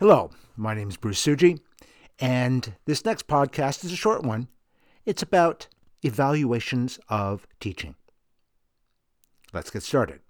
[0.00, 1.60] Hello, my name is Bruce Suji,
[2.18, 4.48] and this next podcast is a short one.
[5.04, 5.68] It's about
[6.02, 7.96] evaluations of teaching.
[9.52, 10.20] Let's get started.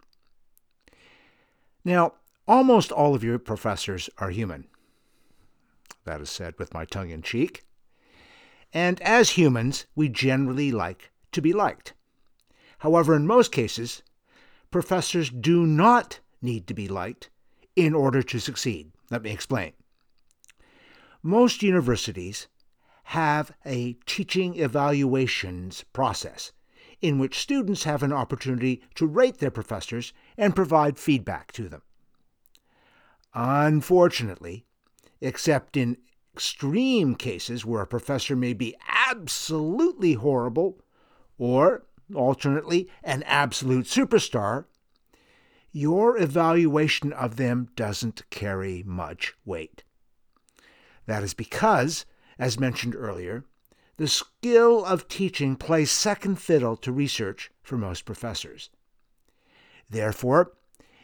[1.84, 2.14] Now,
[2.48, 4.66] almost all of your professors are human.
[6.04, 7.62] That is said with my tongue in cheek.
[8.74, 11.92] And as humans, we generally like to be liked.
[12.78, 14.02] However, in most cases,
[14.72, 17.30] professors do not need to be liked
[17.76, 18.90] in order to succeed.
[19.10, 19.72] Let me explain.
[21.22, 22.48] Most universities
[23.04, 26.52] have a teaching evaluations process
[27.00, 31.82] in which students have an opportunity to rate their professors and provide feedback to them.
[33.34, 34.64] Unfortunately,
[35.20, 35.96] except in
[36.34, 40.80] extreme cases where a professor may be absolutely horrible
[41.38, 44.66] or, alternately, an absolute superstar,
[45.72, 49.84] your evaluation of them doesn't carry much weight.
[51.06, 52.06] That is because,
[52.38, 53.44] as mentioned earlier,
[53.96, 58.70] the skill of teaching plays second fiddle to research for most professors.
[59.88, 60.52] Therefore,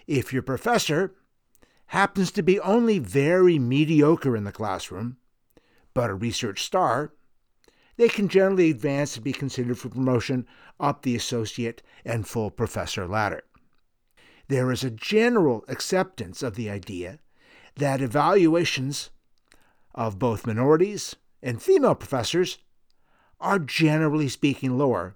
[0.07, 1.15] if your professor
[1.87, 5.19] happens to be only very mediocre in the classroom,
[5.95, 7.13] but a research star,
[7.97, 10.47] they can generally advance and be considered for promotion
[10.81, 13.45] up the associate and full professor ladder
[14.49, 17.19] there is a general acceptance of the idea
[17.77, 19.11] that evaluations
[19.95, 22.59] of both minorities and female professors
[23.41, 25.15] are generally speaking lower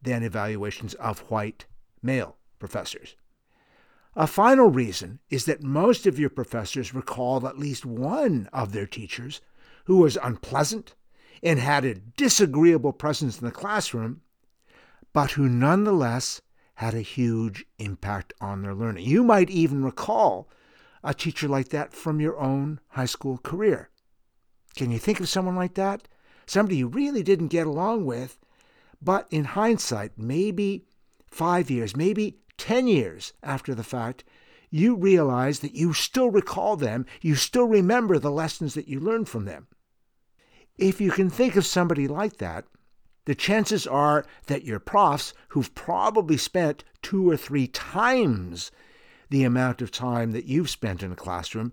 [0.00, 1.66] than evaluations of white
[2.02, 3.16] male professors.
[4.14, 8.86] A final reason is that most of your professors recall at least one of their
[8.86, 9.40] teachers
[9.84, 10.94] who was unpleasant
[11.42, 14.20] and had a disagreeable presence in the classroom,
[15.12, 16.40] but who nonetheless
[16.82, 19.04] had a huge impact on their learning.
[19.04, 20.50] You might even recall
[21.04, 23.88] a teacher like that from your own high school career.
[24.74, 26.08] Can you think of someone like that?
[26.44, 28.36] Somebody you really didn't get along with,
[29.00, 30.84] but in hindsight, maybe
[31.30, 34.24] five years, maybe 10 years after the fact,
[34.68, 39.28] you realize that you still recall them, you still remember the lessons that you learned
[39.28, 39.68] from them.
[40.78, 42.64] If you can think of somebody like that,
[43.24, 48.72] the chances are that your profs, who've probably spent two or three times
[49.30, 51.72] the amount of time that you've spent in a classroom,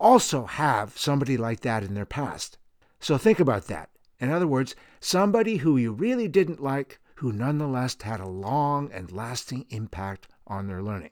[0.00, 2.58] also have somebody like that in their past.
[2.98, 3.90] So think about that.
[4.18, 9.12] In other words, somebody who you really didn't like, who nonetheless had a long and
[9.12, 11.10] lasting impact on their learning.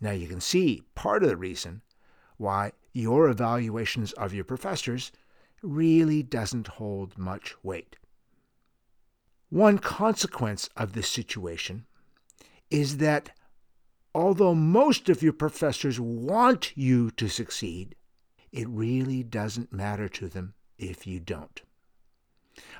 [0.00, 1.82] Now you can see part of the reason
[2.36, 5.10] why your evaluations of your professors
[5.62, 7.96] really doesn't hold much weight.
[9.50, 11.86] One consequence of this situation
[12.68, 13.30] is that
[14.14, 17.94] although most of your professors want you to succeed,
[18.50, 21.62] it really doesn't matter to them if you don't.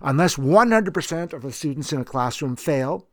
[0.00, 3.06] Unless 100% of the students in a classroom fail,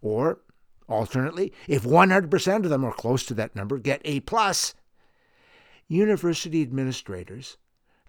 [0.00, 0.40] or
[0.88, 4.74] alternately, if 100% of them are close to that number get A plus,
[5.88, 7.56] university administrators,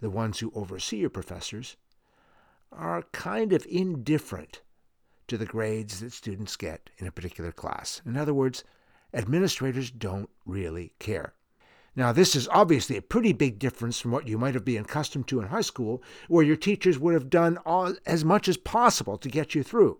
[0.01, 1.77] the ones who oversee your professors,
[2.71, 4.61] are kind of indifferent
[5.27, 8.01] to the grades that students get in a particular class.
[8.05, 8.63] In other words,
[9.13, 11.33] administrators don't really care.
[11.95, 15.27] Now, this is obviously a pretty big difference from what you might have been accustomed
[15.29, 19.17] to in high school, where your teachers would have done all, as much as possible
[19.17, 19.97] to get you through.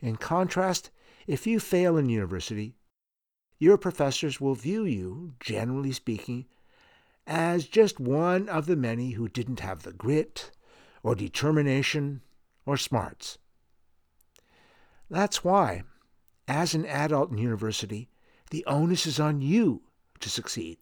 [0.00, 0.90] In contrast,
[1.28, 2.74] if you fail in university,
[3.60, 6.46] your professors will view you, generally speaking,
[7.24, 10.50] as just one of the many who didn't have the grit,
[11.04, 12.22] or determination,
[12.66, 13.38] or smarts.
[15.10, 15.82] That's why,
[16.46, 18.08] as an adult in university,
[18.50, 19.82] the onus is on you
[20.20, 20.78] to succeed,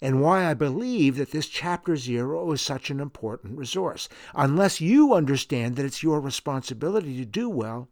[0.00, 4.10] and why I believe that this Chapter Zero is such an important resource.
[4.34, 7.88] Unless you understand that it's your responsibility to do well,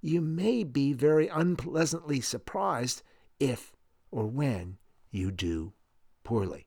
[0.00, 3.02] you may be very unpleasantly surprised
[3.38, 3.76] if
[4.10, 4.78] or when
[5.10, 5.74] you do
[6.24, 6.66] poorly.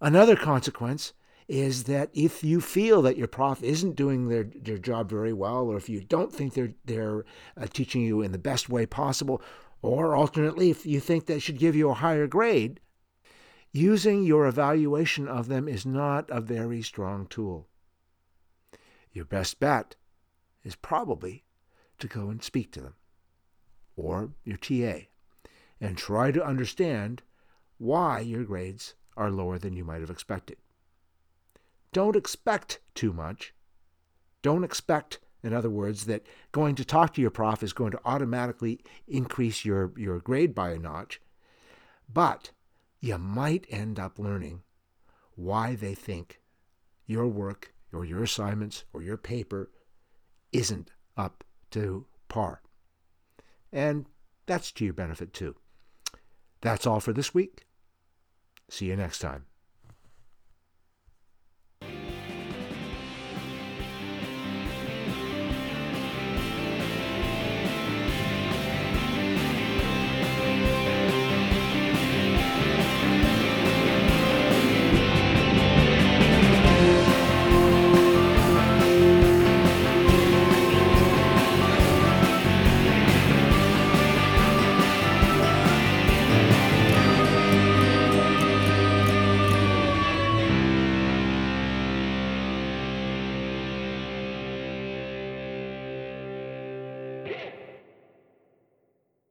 [0.00, 1.14] Another consequence
[1.48, 5.66] is that if you feel that your prof isn't doing their, their job very well,
[5.66, 7.24] or if you don't think they're, they're
[7.56, 9.42] uh, teaching you in the best way possible,
[9.82, 12.80] or alternately, if you think they should give you a higher grade,
[13.72, 17.68] using your evaluation of them is not a very strong tool.
[19.12, 19.96] Your best bet
[20.62, 21.44] is probably
[21.98, 22.94] to go and speak to them
[23.96, 25.06] or your TA
[25.80, 27.22] and try to understand
[27.78, 30.56] why your grades are lower than you might have expected.
[31.94, 33.54] Don't expect too much.
[34.42, 38.00] Don't expect, in other words, that going to talk to your prof is going to
[38.04, 41.20] automatically increase your, your grade by a notch.
[42.12, 42.50] But
[43.00, 44.62] you might end up learning
[45.36, 46.40] why they think
[47.06, 49.70] your work or your assignments or your paper
[50.50, 52.60] isn't up to par.
[53.72, 54.06] And
[54.46, 55.54] that's to your benefit too.
[56.60, 57.66] That's all for this week.
[58.68, 59.44] See you next time.